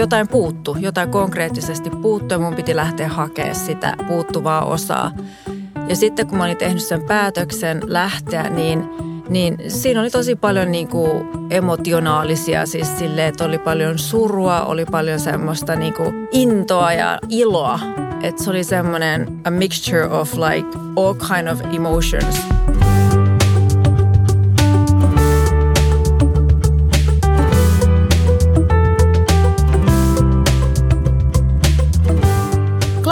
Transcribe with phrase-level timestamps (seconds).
[0.00, 5.12] Jotain puuttu, jotain konkreettisesti puuttu ja mun piti lähteä hakemaan sitä puuttuvaa osaa.
[5.88, 8.88] Ja sitten kun mä olin tehnyt sen päätöksen lähteä, niin,
[9.28, 14.84] niin siinä oli tosi paljon niin kuin emotionaalisia, siis silleen, että oli paljon surua, oli
[14.84, 17.80] paljon semmoista niin kuin intoa ja iloa.
[18.22, 22.59] Että se oli semmoinen a mixture of like all kind of emotions.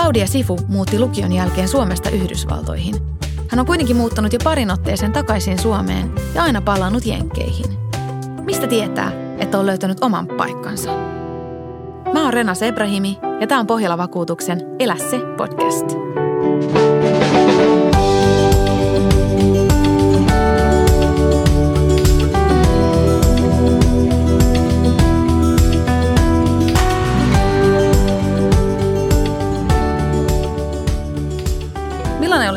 [0.09, 2.95] Claudia Sifu muutti lukion jälkeen Suomesta Yhdysvaltoihin.
[3.49, 7.79] Hän on kuitenkin muuttanut jo parin otteeseen takaisin Suomeen ja aina palannut jenkkeihin.
[8.45, 10.91] Mistä tietää, että on löytänyt oman paikkansa?
[12.13, 16.18] Mä oon Rena Sebrahimi ja tämä on Pohjalla vakuutuksen Elä se podcast.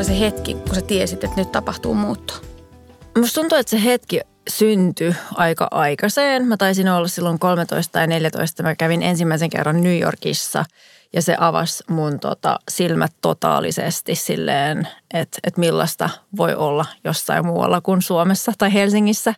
[0.02, 2.34] Oli se hetki, kun sä tiesit, että nyt tapahtuu muutto?
[3.18, 6.46] Musta tuntuu, että se hetki syntyi aika aikaiseen.
[6.46, 8.62] Mä taisin olla silloin 13 tai 14.
[8.62, 10.64] Mä kävin ensimmäisen kerran New Yorkissa
[11.12, 17.80] ja se avasi mun tota, silmät totaalisesti silleen, että, että millaista voi olla jossain muualla
[17.80, 19.34] kuin Suomessa tai Helsingissä.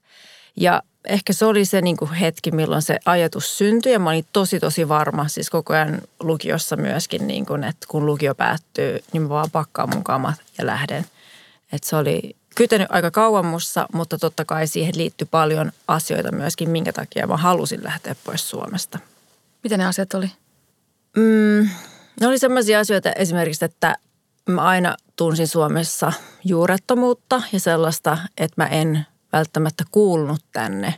[0.57, 4.61] Ja ehkä se oli se niin hetki, milloin se ajatus syntyi ja mä olin tosi
[4.61, 9.29] tosi varma, siis koko ajan lukiossa myöskin, niin kuin, että kun lukio päättyy, niin mä
[9.29, 11.07] vaan pakkaan mun kamat ja lähden.
[11.73, 16.71] Että se oli kytenyt aika kauan mussa, mutta totta kai siihen liittyi paljon asioita myöskin,
[16.71, 18.99] minkä takia mä halusin lähteä pois Suomesta.
[19.63, 20.31] Mitä ne asiat oli?
[21.17, 21.69] Mm,
[22.21, 23.97] ne oli sellaisia asioita esimerkiksi, että
[24.49, 26.13] mä aina tunsin Suomessa
[26.45, 30.95] juurettomuutta ja sellaista, että mä en välttämättä kuulunut tänne.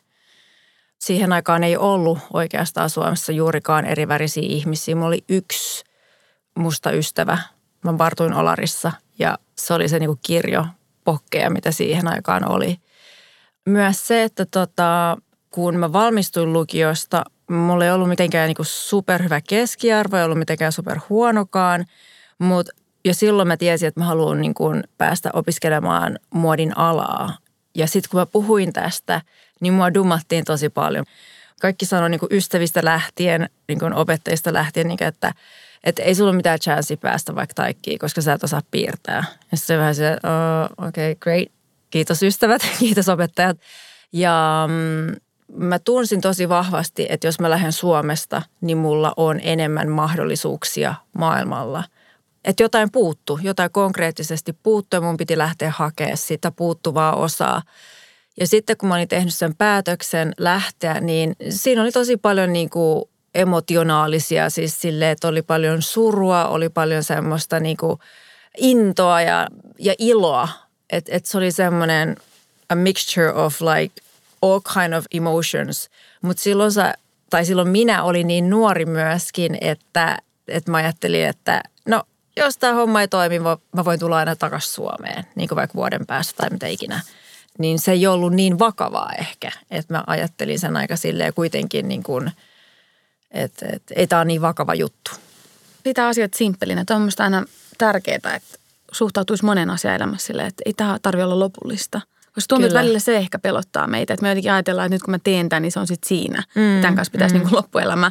[0.99, 4.95] Siihen aikaan ei ollut oikeastaan Suomessa juurikaan eri värisiä ihmisiä.
[4.95, 5.85] Mulla oli yksi
[6.59, 7.39] musta ystävä.
[7.85, 10.67] Mä vartuin Olarissa ja se oli se niinku kirjo
[11.05, 12.77] pokkeja, mitä siihen aikaan oli.
[13.67, 15.17] Myös se, että tota,
[15.51, 21.85] kun mä valmistuin lukiosta, mulla ei ollut mitenkään niinku superhyvä keskiarvo, ei ollut mitenkään superhuonokaan,
[22.39, 22.73] mutta
[23.05, 24.55] ja silloin mä tiesin, että mä haluan niin
[24.99, 27.39] päästä opiskelemaan muodin alaa.
[27.77, 29.23] Ja sitten kun mä puhuin tästä,
[29.61, 31.05] niin mua dummattiin tosi paljon.
[31.61, 35.33] Kaikki sanoi niin ystävistä lähtien, niin opettajista lähtien, niin kuin, että,
[35.85, 39.25] että ei sulla ole mitään chanssia päästä vaikka taikkiin, koska sä et osaa piirtää.
[39.53, 41.49] Ja se vähän se, oh, okei, okay, great,
[41.91, 43.59] kiitos ystävät, kiitos opettajat.
[44.13, 45.17] Ja mm,
[45.53, 51.85] mä tunsin tosi vahvasti, että jos mä lähden Suomesta, niin mulla on enemmän mahdollisuuksia maailmalla–
[52.47, 57.63] että jotain puuttu, jotain konkreettisesti puuttu ja mun piti lähteä hakemaan sitä puuttuvaa osaa.
[58.41, 62.71] Ja sitten kun mä olin tehnyt sen päätöksen lähteä, niin siinä oli tosi paljon niin
[62.71, 68.01] kuin emotionaalisia, siis silleen, että oli paljon surua, oli paljon semmoista niin kuin
[68.57, 70.49] intoa ja, ja iloa.
[70.91, 72.17] Että et se oli semmoinen
[72.69, 74.03] a mixture of like
[74.43, 75.91] all kind of emotions.
[76.23, 76.95] Mutta silloin sä,
[77.31, 80.19] tai silloin minä olin niin nuori myöskin, että,
[80.49, 81.63] että mä ajattelin, että
[82.37, 83.39] jos tämä homma ei toimi,
[83.73, 87.01] mä voin tulla aina takaisin Suomeen, niin kuin vaikka vuoden päästä tai mitä ikinä.
[87.59, 92.03] Niin se ei ollut niin vakavaa ehkä, että mä ajattelin sen aika silleen kuitenkin niin
[92.03, 92.31] kuin,
[93.31, 95.11] että, että ei tämä ole niin vakava juttu.
[95.83, 96.85] Pitää asiat simppelinä.
[96.85, 97.45] Tämä on aina
[97.79, 98.59] tärkeää, että
[98.93, 102.01] suhtautuisi monen asian elämässä silleen, että ei tämä tarvitse olla lopullista.
[102.35, 104.15] Koska tuntuu, että välillä se ehkä pelottaa meitä.
[104.15, 106.43] Että me jotenkin ajatellaan, että nyt kun mä teen tämän, niin se on sitten siinä.
[106.55, 107.39] Mm, tämän kanssa pitäisi mm.
[107.39, 108.11] niin kuin loppuelämä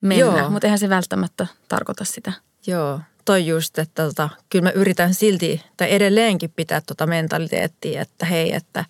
[0.00, 0.50] mennä.
[0.50, 2.32] Mutta eihän se välttämättä tarkoita sitä.
[2.66, 8.26] Joo, toi just, että tota, kyllä mä yritän silti tai edelleenkin pitää tota mentaliteettia, että
[8.26, 8.84] hei, että,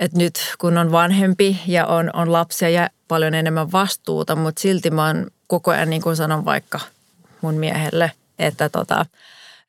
[0.00, 4.90] että nyt kun on vanhempi ja on, on lapsia ja paljon enemmän vastuuta, mutta silti
[4.90, 6.80] mä oon koko ajan niin kuin sanon vaikka
[7.40, 9.06] mun miehelle, että tota,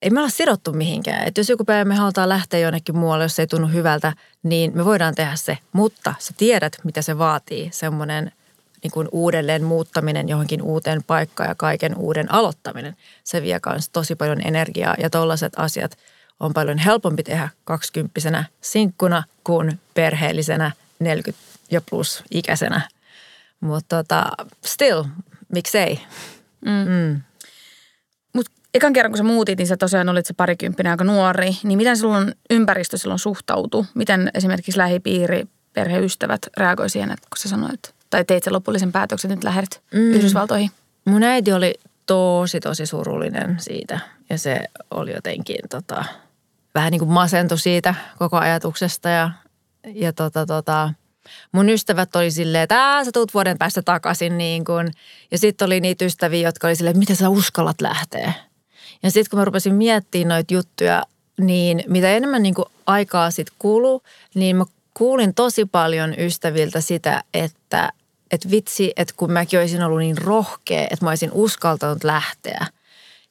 [0.02, 1.28] ei me olla sidottu mihinkään.
[1.28, 4.14] Että jos joku päivä me halutaan lähteä jonnekin muualle, jos se ei tunnu hyvältä,
[4.44, 5.58] niin me voidaan tehdä se.
[5.72, 8.32] Mutta sä tiedät, mitä se vaatii, semmoinen
[8.84, 12.96] niin kuin uudelleen muuttaminen johonkin uuteen paikkaan ja kaiken uuden aloittaminen.
[13.24, 15.98] Se vie myös tosi paljon energiaa ja tollaiset asiat
[16.40, 22.82] on paljon helpompi tehdä kaksikymppisenä sinkkuna kuin perheellisenä 40 ja plus ikäisenä.
[23.60, 24.26] Mutta tota,
[24.66, 25.04] still,
[25.54, 26.00] miksei.
[26.66, 26.92] Mm.
[26.92, 27.22] Mm.
[28.34, 31.52] Mutta ekan kerran kun sä muutit, niin sä tosiaan olit se parikymppinen aika nuori.
[31.64, 33.86] Niin miten silloin ympäristö silloin suhtautui?
[33.94, 39.32] Miten esimerkiksi lähipiiri, perheystävät reagoi siihen, että kun sä sanoit, tai teit sen lopullisen päätöksen,
[39.32, 40.12] että lähdet mm.
[40.12, 40.72] Yhdysvaltoihin?
[41.06, 41.76] Mun äiti oli
[42.06, 44.00] tosi, tosi surullinen siitä
[44.30, 44.60] ja se
[44.92, 46.06] oli jotenkin tota,
[46.76, 49.32] vähän niin kuin masentu siitä koko ajatuksesta ja,
[49.94, 50.94] ja tota, tota,
[51.52, 54.92] mun ystävät oli silleen, että sä tuut vuoden päästä takaisin niin kuin.
[55.32, 58.34] Ja sitten oli niitä ystäviä, jotka oli silleen, että miten sä uskallat lähteä.
[59.04, 61.04] Ja sitten kun mä rupesin miettimään noita juttuja,
[61.40, 64.04] niin mitä enemmän niin kuin aikaa sitten kuluu,
[64.36, 64.66] niin mä
[64.98, 67.94] kuulin tosi paljon ystäviltä sitä, että,
[68.32, 72.66] että vitsi, että kun mäkin olisin ollut niin rohkea, että mä olisin uskaltanut lähteä.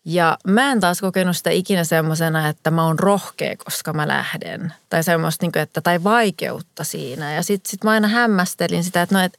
[0.04, 4.72] Ja mä en taas kokenut sitä ikinä semmoisena, että mä oon rohkea, koska mä lähden.
[4.88, 7.32] Tai semmoista, niin että, tai vaikeutta siinä.
[7.32, 9.38] Ja sitten sit mä aina hämmästelin sitä, että no, että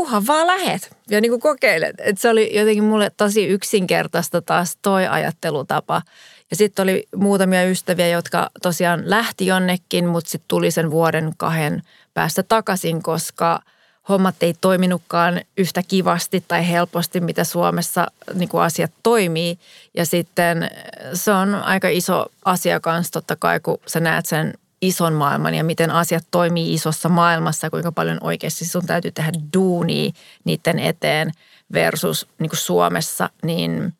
[0.00, 1.96] kuhan vaan lähet ja niin kuin kokeilet.
[1.98, 6.02] Et se oli jotenkin mulle tosi yksinkertaista taas toi ajattelutapa.
[6.50, 11.82] Ja sitten oli muutamia ystäviä, jotka tosiaan lähti jonnekin, mutta sitten tuli sen vuoden kahden
[12.14, 13.62] päästä takaisin, koska
[14.08, 19.58] hommat ei toiminutkaan yhtä kivasti tai helposti, mitä Suomessa niin kuin asiat toimii.
[19.96, 20.70] Ja sitten
[21.14, 25.64] se on aika iso asia kanssa totta kai, kun sä näet sen ison maailman ja
[25.64, 30.10] miten asiat toimii isossa maailmassa, kuinka paljon oikeasti sun täytyy tehdä duunia
[30.44, 31.32] niiden eteen
[31.72, 33.94] versus niin kuin Suomessa, niin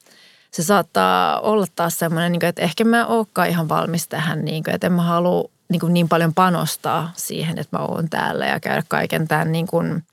[0.50, 4.74] se saattaa olla taas semmoinen, niin että ehkä mä oonkaan ihan valmis tähän, niin kuin,
[4.74, 8.60] että en mä halua niin, kuin niin paljon panostaa siihen, että mä oon täällä ja
[8.60, 10.04] käydä kaiken tämän, niin kuin,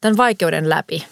[0.00, 1.06] tämän vaikeuden läpi.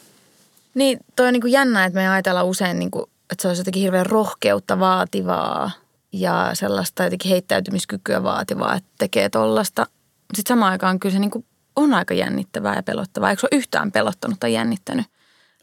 [0.75, 3.60] Niin, toi on niin kuin jännä, että me ajatellaan usein, niin kuin, että se olisi
[3.60, 5.70] jotenkin hirveän rohkeutta vaativaa
[6.12, 9.86] ja sellaista jotenkin heittäytymiskykyä vaativaa, että tekee tollasta.
[10.34, 13.30] Sitten samaan aikaan kyllä se niin kuin on aika jännittävää ja pelottavaa.
[13.30, 15.06] Eikö se ole yhtään pelottanut tai jännittänyt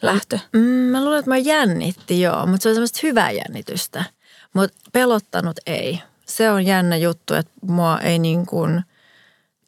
[0.01, 0.39] lähtö?
[0.53, 4.03] Mm, mä luulen, että mä jännitti joo, mutta se on semmoista hyvää jännitystä.
[4.53, 6.01] Mutta pelottanut ei.
[6.25, 8.83] Se on jännä juttu, että mua ei niin kuin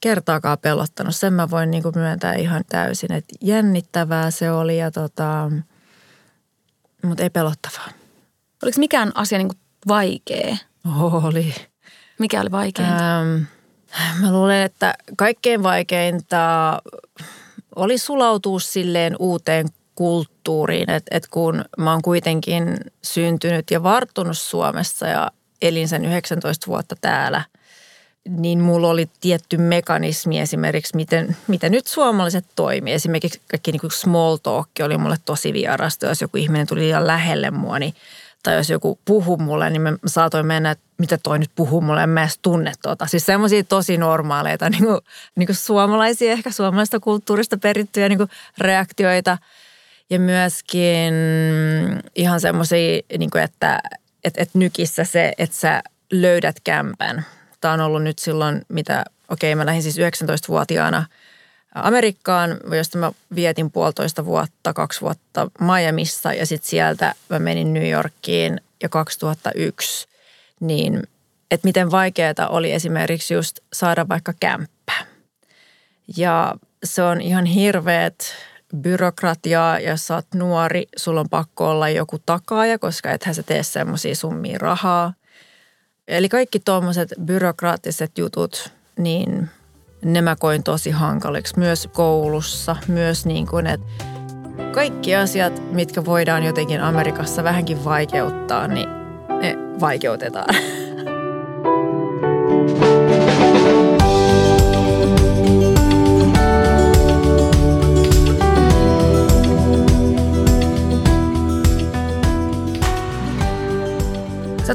[0.01, 1.15] kertaakaan pelottanut.
[1.15, 5.51] Sen mä voin niin kuin myöntää ihan täysin, että jännittävää se oli ja tota,
[7.03, 7.87] mutta ei pelottavaa.
[8.63, 10.57] Oliko mikään asia niin kuin vaikea?
[11.23, 11.55] Oli.
[12.19, 13.21] Mikä oli vaikeinta?
[13.21, 13.41] Ähm,
[14.21, 16.37] mä luulen, että kaikkein vaikeinta
[17.75, 25.07] oli sulautua silleen uuteen kulttuuriin, että et kun mä oon kuitenkin syntynyt ja varttunut Suomessa
[25.07, 25.31] ja
[25.61, 27.43] elin sen 19 vuotta täällä,
[28.29, 32.93] niin mulla oli tietty mekanismi esimerkiksi, miten, miten nyt suomalaiset toimii.
[32.93, 37.07] Esimerkiksi kaikki niin kuin small talk oli mulle tosi vierasta, jos joku ihminen tuli liian
[37.07, 37.93] lähelle mua, niin
[38.43, 42.03] tai jos joku puhuu mulle, niin mä saatoin mennä, että mitä toi nyt puhuu mulle,
[42.03, 43.05] en mä edes tunne tuota.
[43.05, 44.99] Siis semmoisia tosi normaaleita niin kuin,
[45.35, 49.37] niin kuin suomalaisia, ehkä suomalaista kulttuurista perittyjä niin kuin reaktioita.
[50.09, 51.13] Ja myöskin
[52.15, 53.79] ihan semmoisia, niin että,
[54.23, 57.25] että, että nykissä se, että sä löydät kämpän.
[57.61, 61.05] Tämä on ollut nyt silloin, mitä, okei okay, mä lähdin siis 19-vuotiaana–
[61.75, 67.89] Amerikkaan, josta mä vietin puolitoista vuotta, kaksi vuotta Miamiissa ja sitten sieltä mä menin New
[67.89, 70.07] Yorkiin jo 2001.
[70.59, 71.03] Niin,
[71.51, 74.93] että miten vaikeaa oli esimerkiksi just saada vaikka kämppä.
[76.17, 78.35] Ja se on ihan hirveet
[78.77, 83.63] byrokratiaa, jos sä oot nuori, sulla on pakko olla joku takaaja, koska ethän sä tee
[83.63, 85.13] semmoisia summia rahaa.
[86.07, 89.49] Eli kaikki tuommoiset byrokraattiset jutut, niin–
[90.05, 94.05] ne mä koin tosi hankaliksi myös koulussa, myös niin kuin, että
[94.71, 98.89] kaikki asiat, mitkä voidaan jotenkin Amerikassa vähänkin vaikeuttaa, niin
[99.41, 100.55] ne vaikeutetaan.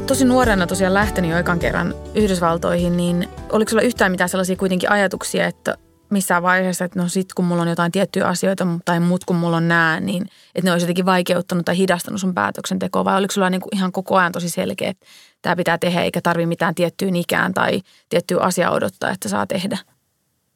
[0.07, 4.91] tosi nuorena tosiaan lähtenyt jo ekan kerran Yhdysvaltoihin, niin oliko sulla yhtään mitään sellaisia kuitenkin
[4.91, 5.77] ajatuksia, että
[6.09, 9.57] missään vaiheessa, että no sit kun mulla on jotain tiettyjä asioita tai muut kun mulla
[9.57, 10.21] on nää, niin
[10.55, 14.15] että ne olisi jotenkin vaikeuttanut tai hidastanut sun päätöksentekoa vai oliko sulla niinku ihan koko
[14.15, 15.05] ajan tosi selkeä, että
[15.41, 19.77] tämä pitää tehdä eikä tarvi mitään tiettyyn ikään tai tiettyä asiaa odottaa, että saa tehdä?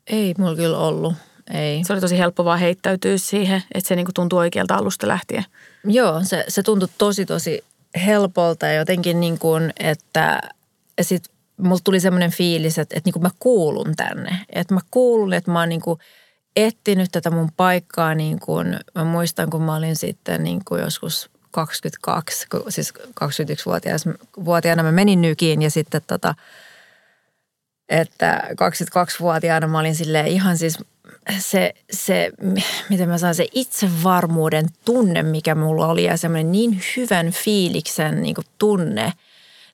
[0.08, 1.14] Ei mulla kyllä ollut.
[1.54, 1.84] Ei.
[1.84, 5.46] Se oli tosi helppo vaan heittäytyä siihen, että se niinku tuntuu oikealta alusta lähtien.
[5.84, 7.64] Joo, se, se tuntui tosi tosi
[8.06, 10.42] helpolta ja jotenkin niin kuin, että
[11.02, 11.24] sit
[11.58, 14.40] mulla tuli semmoinen fiilis, että, että niin kuin mä kuulun tänne.
[14.50, 16.00] Että mä kuulun, että mä oon niin kuin
[16.56, 21.30] etsinyt tätä mun paikkaa niin kuin, mä muistan kun mä olin sitten niin kuin joskus
[21.52, 26.36] 22, siis 21-vuotiaana mä menin nykiin ja sitten tota,
[27.90, 30.78] että 22-vuotiaana mä olin silleen ihan siis
[31.40, 32.32] se, se,
[32.90, 38.36] miten mä sanon, se itsevarmuuden tunne, mikä mulla oli ja semmoinen niin hyvän fiiliksen niin
[38.58, 39.14] tunne,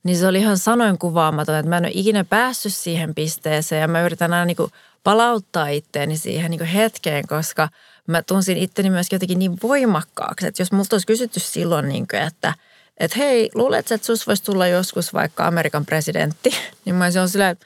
[0.03, 3.87] niin se oli ihan sanoin kuvaamaton, että mä en ole ikinä päässyt siihen pisteeseen ja
[3.87, 4.71] mä yritän aina niin
[5.03, 7.69] palauttaa itteeni siihen niin hetkeen, koska
[8.07, 12.21] mä tunsin itteni myös jotenkin niin voimakkaaksi, että jos multa olisi kysytty silloin, niin kuin,
[12.21, 12.53] että
[12.97, 16.49] että hei, luuletko, että sus voisi tulla joskus vaikka Amerikan presidentti,
[16.85, 17.65] niin mä olisin silleen, että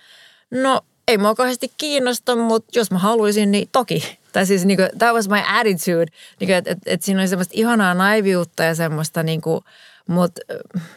[0.52, 4.18] no ei mua kauheasti kiinnosta, mutta jos mä haluaisin, niin toki.
[4.32, 6.06] Tai siis niin kuin, that was my attitude.
[6.40, 9.62] Niin että et, et siinä oli semmoista ihanaa naiviutta ja semmoista niin kuin,
[10.08, 10.42] mutta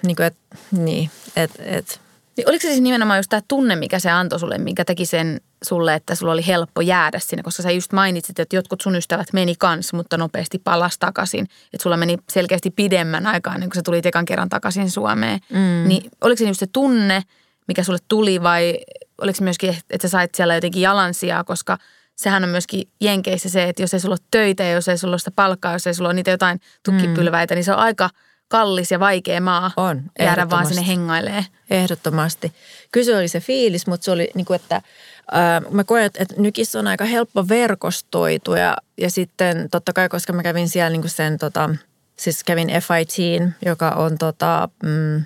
[0.02, 0.36] niin kuin, et,
[0.72, 2.00] niin, että et,
[2.36, 5.40] niin oliko se siis nimenomaan just tämä tunne, mikä se antoi sulle, mikä teki sen
[5.64, 9.32] sulle, että sulla oli helppo jäädä sinne, koska sä just mainitsit, että jotkut sun ystävät
[9.32, 11.44] meni kans, mutta nopeasti palas takaisin.
[11.44, 15.40] Että sulla meni selkeästi pidemmän aikaa, niin kun sä tulit ekan kerran takaisin Suomeen.
[15.50, 15.88] Mm.
[15.88, 17.22] Niin oliko se just se tunne,
[17.68, 18.78] mikä sulle tuli vai
[19.20, 21.78] oliko se myöskin, että sä sait siellä jotenkin jalansijaa, koska
[22.16, 25.12] sehän on myöskin Jenkeissä se, että jos ei sulla ole töitä ja jos ei sulla
[25.12, 27.56] ole sitä palkkaa, jos ei sulla ole niitä jotain tukkipylväitä, mm.
[27.56, 28.10] niin se on aika–
[28.48, 31.44] kallis ja vaikea maa on, jäädä vaan sinne hengailee.
[31.70, 32.52] Ehdottomasti.
[32.92, 36.78] Kyse oli se fiilis, mutta se oli niin kuin, että äh, mä koen, että, nykissä
[36.78, 41.10] on aika helppo verkostoitua ja, ja sitten totta kai, koska mä kävin siellä niin kuin
[41.10, 41.70] sen, tota,
[42.16, 45.24] siis kävin FIT, joka on tota, mm,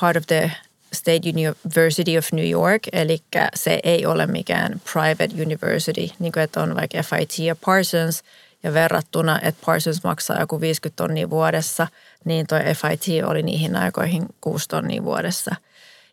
[0.00, 0.52] part of the
[0.92, 3.18] State University of New York, eli
[3.54, 8.22] se ei ole mikään private university, niin kuin että on vaikka FIT ja Parsons,
[8.62, 11.86] ja verrattuna, että Parsons maksaa joku 50 tonnia vuodessa–
[12.24, 15.56] niin toi FIT oli niihin aikoihin 6 tonnia vuodessa.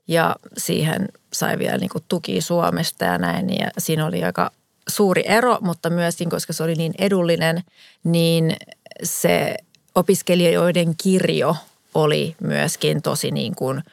[0.08, 3.50] Ja siihen sai vielä niin tuki Suomesta ja näin.
[3.60, 4.52] Ja siinä oli aika
[4.88, 7.64] suuri ero, mutta myöskin, koska se oli niin edullinen,
[8.04, 8.56] niin
[9.04, 9.56] se
[9.96, 11.56] opiskelijoiden kirjo
[11.94, 13.84] oli myöskin tosi niin kuin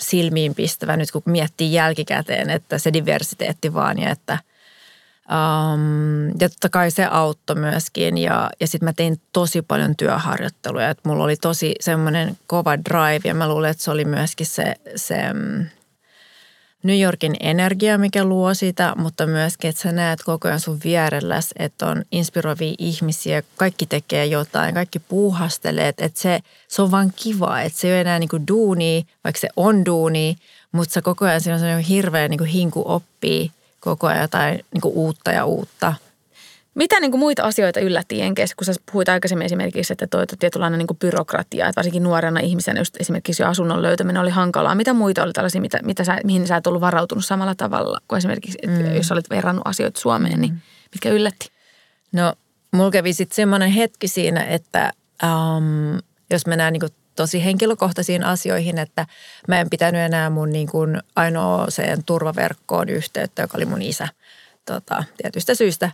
[0.00, 4.38] silmiinpistävä nyt, kun miettii jälkikäteen, että se diversiteetti vaan ja että–
[5.30, 10.90] Um, ja totta kai se auttoi myöskin ja, ja sitten mä tein tosi paljon työharjoitteluja.
[10.90, 14.74] Että mulla oli tosi semmoinen kova drive ja mä luulen, että se oli myöskin se,
[14.96, 15.66] se mm,
[16.82, 21.50] New Yorkin energia, mikä luo sitä, mutta myöskin, että sä näet koko ajan sun vierelläs,
[21.58, 27.60] että on inspiroivia ihmisiä, kaikki tekee jotain, kaikki puuhastelee, että se, se on vaan kiva,
[27.60, 30.36] että se ei ole enää niin kuin duuni, vaikka se on duuni,
[30.72, 34.80] mutta se koko ajan siinä on hirveä niin kuin hinku oppii koko ajan jotain niin
[34.80, 35.94] kuin uutta ja uutta.
[36.74, 40.78] Mitä niin kuin muita asioita yllätti Jenkeissä, kun sä puhuit aikaisemmin esimerkiksi, että toi tietynlainen
[40.78, 44.74] niin kuin byrokratia, että varsinkin nuorena ihmisenä just esimerkiksi jo asunnon löytäminen oli hankalaa.
[44.74, 48.18] Mitä muita oli tällaisia, mitä, mitä sä, mihin sä et ollut varautunut samalla tavalla kuin
[48.18, 48.94] esimerkiksi, mm.
[48.94, 50.60] jos olet verrannut asioita Suomeen, niin mm.
[50.92, 51.50] mitkä yllätti?
[52.12, 52.34] No,
[52.72, 55.98] mulla kävi sitten semmoinen hetki siinä, että um,
[56.30, 59.06] jos mennään niin kuin tosi henkilökohtaisiin asioihin, että
[59.48, 64.08] mä en pitänyt enää mun niin kuin ainoaseen turvaverkkoon yhteyttä, joka oli mun isä
[64.64, 65.90] tota, tietystä syystä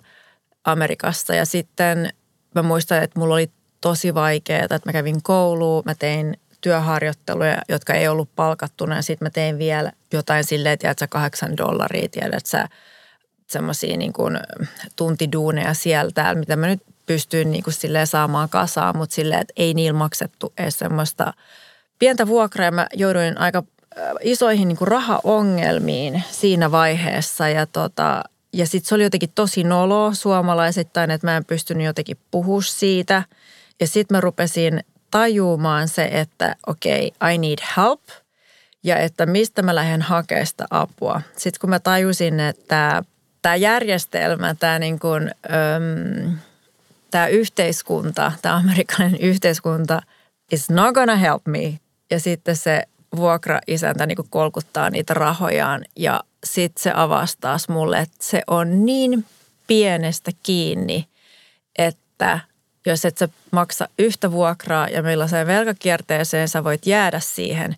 [0.66, 1.34] Amerikassa.
[1.34, 2.12] Ja sitten
[2.54, 7.94] mä muistan, että mulla oli tosi vaikeaa, että mä kävin kouluun, mä tein työharjoitteluja, jotka
[7.94, 12.46] ei ollut palkattuna ja sitten mä tein vielä jotain silleen, että sä kahdeksan dollaria, tiedät
[12.46, 12.68] sä
[13.46, 14.38] semmoisia niin kuin
[14.96, 19.74] tuntiduuneja sieltä, mitä mä nyt pystyin niin kuin silleen saamaan kasaan, mutta silleen, että ei
[19.74, 21.32] niillä maksettu edes semmoista
[21.98, 22.70] pientä vuokraa.
[22.70, 23.62] Mä jouduin aika
[23.98, 29.64] äh, isoihin niin kuin rahaongelmiin siinä vaiheessa ja, tota, ja sitten se oli jotenkin tosi
[29.64, 33.22] nolo suomalaisittain, että mä en pystynyt jotenkin puhua siitä.
[33.80, 38.02] Ja sitten mä rupesin tajumaan se, että okei, okay, I need help
[38.82, 41.20] ja että mistä mä lähden hakemaan sitä apua.
[41.36, 43.02] Sitten kun mä tajusin, että
[43.42, 46.38] tämä järjestelmä, tämä niin kuin, öm,
[47.10, 50.02] tämä yhteiskunta, tämä amerikkalainen yhteiskunta
[50.52, 51.78] is not gonna help me.
[52.10, 52.82] Ja sitten se
[53.16, 59.24] vuokra-isäntä niin kolkuttaa niitä rahojaan ja sitten se avastaa mulle, että se on niin
[59.66, 61.08] pienestä kiinni,
[61.78, 62.40] että
[62.86, 67.76] jos et sä maksa yhtä vuokraa ja millaiseen velkakierteeseen sä voit jäädä siihen,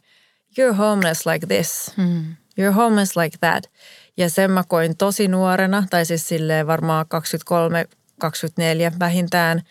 [0.59, 1.93] you're homeless like this.
[1.97, 2.37] Mm.
[2.61, 3.71] You're homeless like that.
[4.17, 7.87] Ja sen mä koin tosi nuorena, tai siis silleen varmaan 23
[8.19, 9.63] 24 vähintään.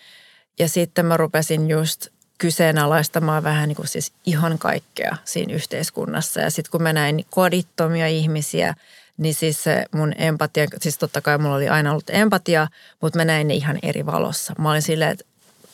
[0.59, 2.07] Ja sitten mä rupesin just
[2.37, 6.41] kyseenalaistamaan vähän niin kuin siis ihan kaikkea siinä yhteiskunnassa.
[6.41, 8.75] Ja sitten kun mä näin kodittomia ihmisiä,
[9.17, 12.67] niin siis se mun empatia, siis totta kai mulla oli aina ollut empatia,
[13.01, 14.53] mutta mä näin ne ihan eri valossa.
[14.57, 15.25] Mä olin silleen, että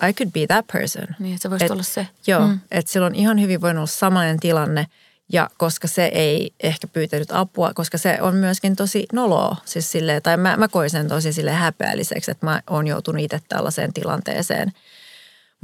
[0.10, 1.16] I could be that person.
[1.20, 2.08] Niin, että se voisi olla se.
[2.28, 2.60] Joo, mm.
[2.72, 4.88] että silloin ihan hyvin voinut olla samainen tilanne–
[5.34, 10.22] ja koska se ei ehkä pyytänyt apua, koska se on myöskin tosi noloa, siis silleen,
[10.22, 14.72] tai mä, mä koin sen tosi sille häpeälliseksi, että mä oon joutunut itse tällaiseen tilanteeseen.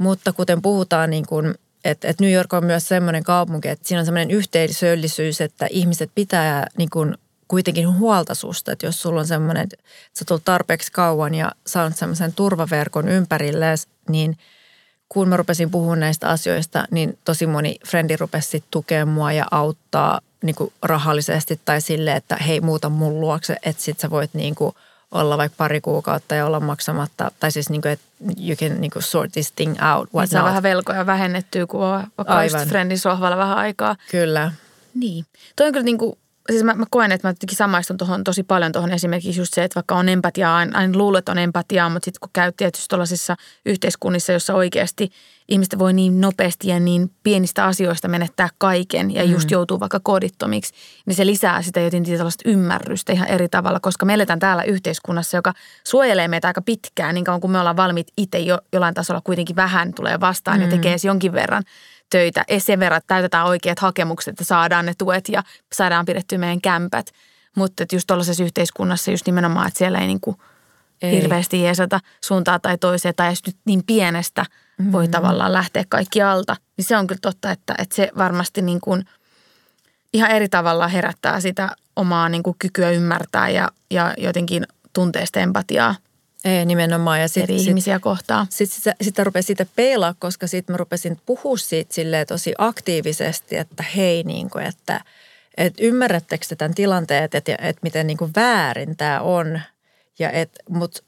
[0.00, 1.54] Mutta kuten puhutaan, niin kun,
[1.84, 6.10] että, että New York on myös semmoinen kaupunki, että siinä on semmoinen yhteisöllisyys, että ihmiset
[6.14, 9.76] pitää niin kun kuitenkin huolta susta, että jos sulla on semmoinen, että
[10.18, 13.78] sä tulet tarpeeksi kauan ja saanut semmoisen turvaverkon ympärilleen,
[14.08, 14.36] niin–
[15.12, 20.20] kun mä rupesin puhumaan näistä asioista, niin tosi moni frendi rupesi tukemaan mua ja auttaa
[20.42, 24.54] niin kuin rahallisesti tai sille, että hei muuta mun luokse, että sit sä voit niin
[24.54, 24.74] kuin
[25.10, 28.06] olla vaikka pari kuukautta ja olla maksamatta, tai siis niin kuin, että
[28.46, 30.08] you can niin kuin sort this thing out.
[30.14, 33.96] What niin saa vähän velkoja vähennettyä, kun on vaikka friendin sohvalla vähän aikaa.
[34.10, 34.52] Kyllä.
[34.94, 35.26] Niin.
[35.56, 36.18] Toi on kyllä niin kuin
[36.50, 39.64] siis mä, mä koen, että mä jotenkin samaistun tuohon tosi paljon tuohon esimerkiksi just se,
[39.64, 43.36] että vaikka on empatiaa, aina, aina luulet, on empatiaa, mutta sitten kun käy tietysti tuollaisissa
[43.66, 45.10] yhteiskunnissa, jossa oikeasti
[45.48, 49.52] ihmiset voi niin nopeasti ja niin pienistä asioista menettää kaiken ja just mm.
[49.52, 50.74] joutuu vaikka kodittomiksi,
[51.06, 55.36] niin se lisää sitä jotenkin tällaista ymmärrystä ihan eri tavalla, koska me eletään täällä yhteiskunnassa,
[55.36, 55.54] joka
[55.84, 59.56] suojelee meitä aika pitkään, niin kauan kuin me ollaan valmiit itse jo, jollain tasolla kuitenkin
[59.56, 60.62] vähän tulee vastaan mm.
[60.64, 61.62] ja tekee jonkin verran
[62.10, 66.60] töitä sen verran, että täytetään oikeat hakemukset, että saadaan ne tuet ja saadaan pidettyä meidän
[66.60, 67.10] kämpät.
[67.56, 70.36] Mutta just tuollaisessa yhteiskunnassa just nimenomaan, että siellä ei niinku
[71.02, 71.12] ei.
[71.12, 74.92] hirveästi jeesata suuntaa tai toiseen tai jos nyt niin pienestä mm-hmm.
[74.92, 76.56] voi tavallaan lähteä kaikki alta.
[76.76, 79.04] Niin se on kyllä totta, että, että se varmasti niin kuin
[80.12, 85.94] ihan eri tavalla herättää sitä omaa niin kuin kykyä ymmärtää ja, ja jotenkin tunteesta empatiaa
[86.64, 87.20] nimenomaan.
[87.20, 88.46] Ja sit, eri sit, ihmisiä kohtaan.
[88.50, 92.54] Sitten sit, sit, sit rupesin siitä peilaa, koska sitten mä rupesin puhua siitä silleen tosi
[92.58, 95.00] aktiivisesti, että hei, niin kuin, että,
[95.56, 99.60] että ymmärrättekö te tämän tilanteen, että, että, että miten niin kuin väärin tämä on.
[100.18, 101.04] Ja et, mut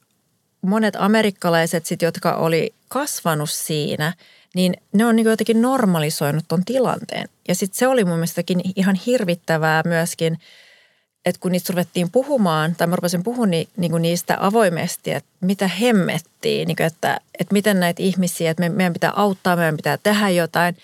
[0.62, 4.12] monet amerikkalaiset, sit, jotka oli kasvanut siinä,
[4.54, 7.28] niin ne on niin jotenkin normalisoinut ton tilanteen.
[7.48, 10.38] Ja sitten se oli mun mielestäkin ihan hirvittävää myöskin–
[11.24, 15.30] että kun niistä ruvettiin puhumaan, tai mä rupesin puhumaan ni, niin kuin niistä avoimesti, että
[15.40, 19.98] mitä hemmettiin, kuin, että, että miten näitä ihmisiä, että me, meidän pitää auttaa, meidän pitää
[20.02, 20.76] tehdä jotain,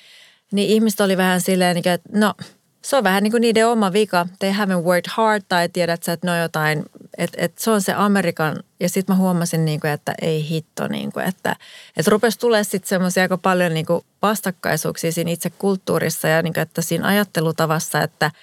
[0.52, 2.34] niin ihmiset oli vähän silleen, niin kuin, että no
[2.82, 4.26] se on vähän niin kuin niiden oma vika.
[4.38, 6.84] They haven't worked hard tai tiedät sä, että ne on jotain,
[7.18, 8.62] että, että se on se Amerikan.
[8.80, 11.56] Ja sitten mä huomasin, niin kuin, että ei hitto, niin kuin, että,
[11.96, 16.54] että rupesi tulee sitten semmoisia aika paljon niin kuin vastakkaisuuksia siinä itse kulttuurissa ja niin
[16.54, 18.30] kuin, että siinä ajattelutavassa, että–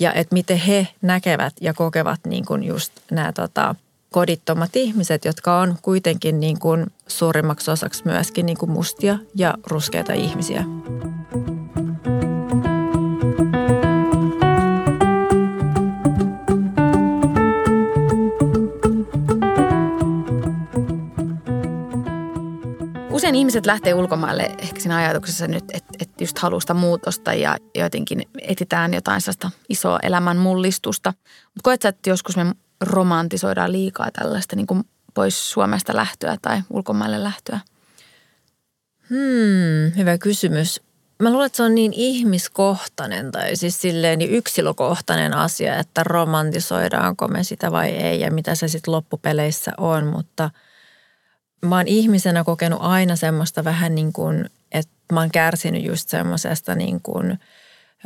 [0.00, 3.74] ja että miten he näkevät ja kokevat niin kuin just nämä tota,
[4.10, 10.12] kodittomat ihmiset, jotka on kuitenkin niin kuin suurimmaksi osaksi myöskin niin kuin mustia ja ruskeita
[10.12, 10.64] ihmisiä.
[23.18, 25.87] usein ihmiset lähtee ulkomaille ehkä siinä ajatuksessa nyt, että,
[26.20, 31.14] just halusta muutosta ja jotenkin etsitään jotain sellaista isoa elämän mullistusta.
[31.44, 36.62] Mutta koet sä, että joskus me romantisoidaan liikaa tällaista niin kuin pois Suomesta lähtöä tai
[36.70, 37.60] ulkomaille lähtöä?
[39.08, 40.82] Hmm, hyvä kysymys.
[41.22, 47.28] Mä luulen, että se on niin ihmiskohtainen tai siis silleen niin yksilökohtainen asia, että romantisoidaanko
[47.28, 50.50] me sitä vai ei ja mitä se sitten loppupeleissä on, mutta–
[51.66, 54.50] mä oon ihmisenä kokenut aina semmoista vähän niin kuin,
[55.14, 57.38] mä oon kärsinyt just semmoisesta niin kuin,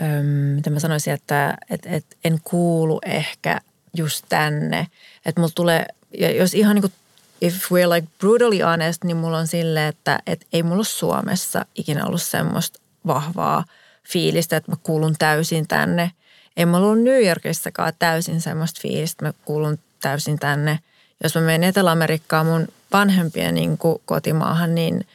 [0.02, 3.60] äm, mitä mä sanoisin, että et, et en kuulu ehkä
[3.96, 4.86] just tänne.
[5.26, 5.86] Että mulla tulee,
[6.18, 6.92] ja jos ihan niin kuin,
[7.40, 11.66] if we're like brutally honest, niin mulla on silleen, että et ei mulla ole Suomessa
[11.74, 13.64] ikinä ollut semmoista vahvaa
[14.04, 16.10] fiilistä, että mä kuulun täysin tänne.
[16.56, 20.78] Ei mulla ollut New Yorkissakaan täysin semmoista fiilistä, että mä kuulun täysin tänne.
[21.22, 25.06] Jos mä menen Etelä-Amerikkaan mun vanhempien niin kotimaahan, niin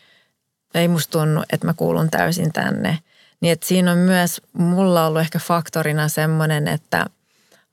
[0.77, 2.99] ei musta tunnu, että mä kuulun täysin tänne.
[3.41, 7.05] Niin että siinä on myös mulla ollut ehkä faktorina semmoinen, että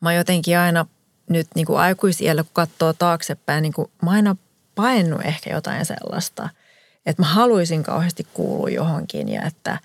[0.01, 0.87] mä jotenkin aina
[1.31, 4.37] nyt niin kuin aikuisiellä, kun katsoo taaksepäin, niin kuin mä aina
[4.75, 6.49] painnu ehkä jotain sellaista,
[7.07, 9.79] että mä haluaisin kauheasti kuulua johonkin ja että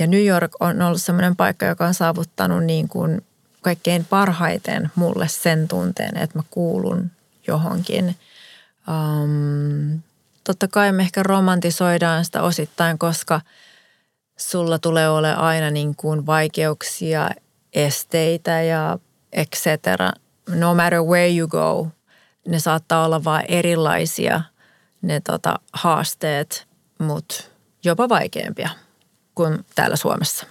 [0.00, 3.24] ja New York on ollut semmoinen paikka, joka on saavuttanut niin kuin
[3.62, 7.10] kaikkein parhaiten mulle sen tunteen, että mä kuulun
[7.46, 8.16] johonkin–
[8.88, 10.02] Um,
[10.44, 13.40] totta kai me ehkä romantisoidaan sitä osittain, koska
[14.38, 17.30] sulla tulee ole aina niin kuin vaikeuksia,
[17.72, 18.98] esteitä ja
[19.32, 20.12] et cetera.
[20.48, 21.88] No matter where you go,
[22.48, 24.40] ne saattaa olla vain erilaisia
[25.02, 26.66] ne tota, haasteet,
[26.98, 27.44] mutta
[27.84, 28.68] jopa vaikeampia
[29.34, 30.46] kuin täällä Suomessa.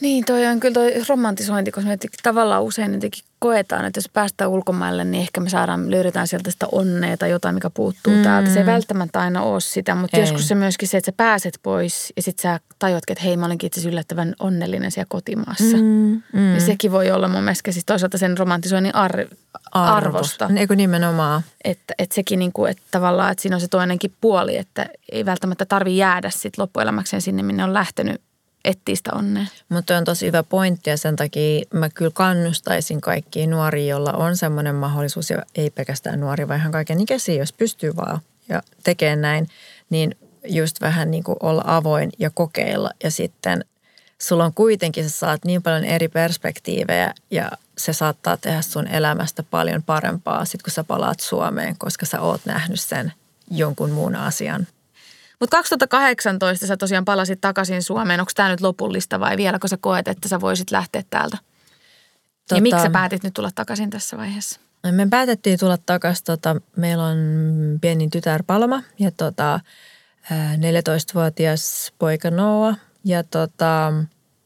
[0.00, 4.50] Niin, toi on kyllä toi romantisointi, koska me tavallaan usein jotenkin koetaan, että jos päästään
[4.50, 8.22] ulkomaille, niin ehkä me saadaan, löydetään sieltä sitä onnea tai jotain, mikä puuttuu mm.
[8.22, 8.50] täältä.
[8.50, 10.22] Se ei välttämättä aina ole sitä, mutta ei.
[10.22, 13.46] joskus se myöskin se, että sä pääset pois ja sitten sä tajuatkin, että hei, mä
[13.46, 15.76] olenkin itse yllättävän onnellinen siellä kotimaassa.
[15.76, 16.22] Mm.
[16.32, 16.54] Mm.
[16.54, 19.26] Ja sekin voi olla mun mielestä siis toisaalta sen romantisoinnin ar-
[19.72, 20.50] arvosta.
[20.56, 21.42] Eikö nimenomaan?
[21.64, 25.24] Että, että sekin niin kuin, että tavallaan, että siinä on se toinenkin puoli, että ei
[25.26, 28.20] välttämättä tarvi jäädä sitten loppuelämäkseen sinne, minne on lähtenyt
[28.64, 29.46] etsii sitä onnea.
[29.68, 34.36] Mutta on tosi hyvä pointti ja sen takia mä kyllä kannustaisin kaikkia nuoria, joilla on
[34.36, 39.16] semmoinen mahdollisuus ja ei pelkästään nuori, vaan ihan kaiken ikäisiä, jos pystyy vaan ja tekee
[39.16, 39.48] näin,
[39.90, 40.16] niin
[40.48, 43.64] just vähän niin kuin olla avoin ja kokeilla ja sitten
[44.18, 49.42] sulla on kuitenkin, sä saat niin paljon eri perspektiivejä ja se saattaa tehdä sun elämästä
[49.42, 53.12] paljon parempaa sit kun sä palaat Suomeen, koska sä oot nähnyt sen
[53.50, 54.66] jonkun muun asian
[55.40, 58.20] mutta 2018 sä tosiaan palasit takaisin Suomeen.
[58.20, 61.36] Onko tämä nyt lopullista vai vieläkö sä koet, että sä voisit lähteä täältä?
[62.48, 64.60] Tota, ja miksi sä päätit nyt tulla takaisin tässä vaiheessa?
[64.90, 66.24] Me päätettiin tulla takaisin.
[66.24, 67.18] Tota, meillä on
[67.80, 69.60] pieni tytär Paloma ja tota,
[70.56, 72.74] 14-vuotias poika Noa.
[73.04, 73.92] Ja tota,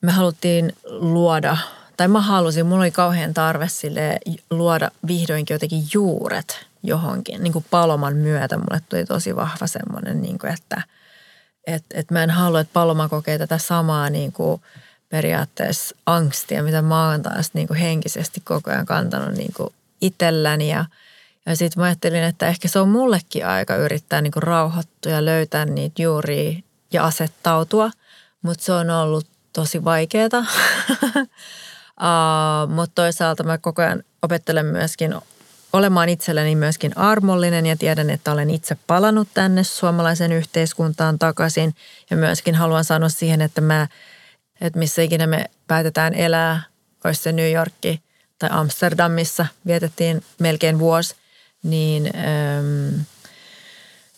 [0.00, 1.56] me haluttiin luoda,
[1.96, 4.18] tai mä halusin, mulla oli kauhean tarve sille
[4.50, 7.42] luoda vihdoinkin jotenkin juuret johonkin.
[7.42, 10.82] Niin kuin Paloman myötä mulle tuli tosi vahva semmoinen, niin kuin, että
[11.66, 14.62] et, et mä en halua, että Paloma kokee tätä samaa niin kuin
[15.08, 20.70] periaatteessa angstia, mitä mä oon taas niin kuin henkisesti koko ajan kantanut niin kuin itselläni.
[20.70, 20.84] Ja,
[21.46, 25.24] ja sitten mä ajattelin, että ehkä se on mullekin aika yrittää niin kuin rauhoittua ja
[25.24, 26.60] löytää niitä juuria
[26.92, 27.90] ja asettautua.
[28.42, 30.28] Mutta se on ollut tosi vaikeaa.
[32.00, 35.14] uh, Mutta toisaalta mä koko ajan opettelen myöskin
[35.72, 41.74] olemaan itselleni myöskin armollinen ja tiedän, että olen itse palannut tänne suomalaisen yhteiskuntaan takaisin.
[42.10, 43.88] Ja myöskin haluan sanoa siihen, että mä,
[44.60, 46.62] että missä ikinä me päätetään elää,
[47.04, 48.02] olisi se New Yorkki
[48.38, 51.14] tai Amsterdamissa, vietettiin melkein vuosi,
[51.62, 53.04] niin äm,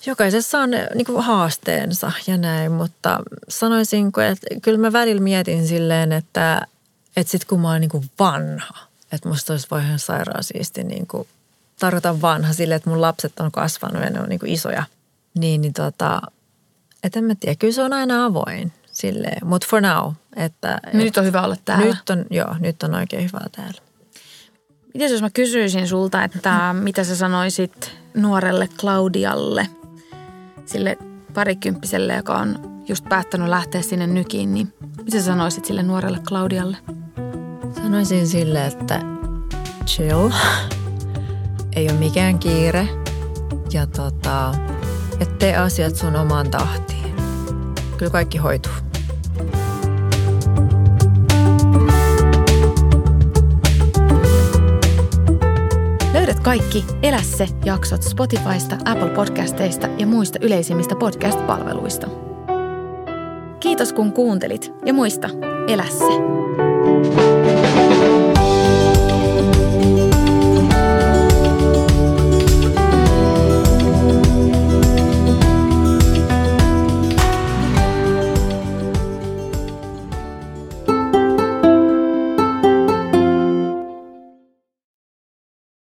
[0.07, 6.13] jokaisessa on niin kuin haasteensa ja näin, mutta sanoisin, että kyllä mä välillä mietin silleen,
[6.13, 6.67] että,
[7.17, 8.79] että sitten kun mä oon niin kuin vanha,
[9.13, 11.29] että musta olisi voi ihan sairaan siisti niin kuin
[11.83, 14.85] tarkoitan vanha sille, että mun lapset on kasvanut ja ne on niin kuin isoja.
[15.39, 16.23] Niin, niin tota,
[17.03, 20.13] et en mä tiedä, kyllä se on aina avoin silleen, mutta for now.
[20.37, 21.87] Että, nyt on hyvä olla täällä.
[21.87, 23.83] Nyt on, joo, nyt on oikein hyvä täällä.
[24.95, 29.69] Miten jos mä kysyisin sulta, että mitä sä sanoisit nuorelle Claudialle,
[30.67, 30.99] sille
[31.35, 36.77] parikymppiselle, joka on just päättänyt lähteä sinne nykiin, niin mitä sä sanoisit sille nuorelle Claudialle?
[37.83, 39.01] Sanoisin sille, että
[39.87, 40.31] chill
[41.77, 42.89] ei ole mikään kiire
[43.73, 44.55] ja tota,
[45.21, 47.17] et tee asiat sun omaan tahtiin.
[47.97, 48.73] Kyllä kaikki hoituu.
[56.13, 62.07] Löydät kaikki Elä se jaksot Spotifysta, Apple Podcasteista ja muista yleisimmistä podcast-palveluista.
[63.61, 65.29] Kiitos kun kuuntelit ja muista,
[65.69, 67.42] elä se.